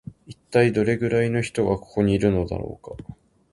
[0.25, 2.95] 一体どれくらいの人がここのいるのだろうか